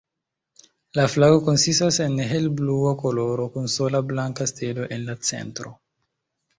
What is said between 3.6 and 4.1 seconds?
sola